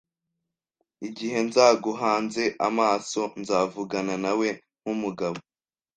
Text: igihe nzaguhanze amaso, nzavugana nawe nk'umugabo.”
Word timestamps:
igihe 1.07 1.39
nzaguhanze 1.47 2.43
amaso, 2.67 3.21
nzavugana 3.41 4.15
nawe 4.23 4.47
nk'umugabo.” 4.81 5.37